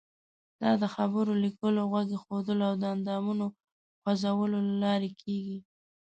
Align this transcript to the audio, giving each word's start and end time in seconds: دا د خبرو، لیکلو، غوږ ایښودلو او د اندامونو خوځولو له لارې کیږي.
دا 0.61 0.71
د 0.81 0.83
خبرو، 0.95 1.33
لیکلو، 1.43 1.81
غوږ 1.91 2.07
ایښودلو 2.13 2.63
او 2.69 2.75
د 2.81 2.83
اندامونو 2.95 3.45
خوځولو 4.01 4.57
له 4.67 4.75
لارې 4.83 5.09
کیږي. 5.21 5.57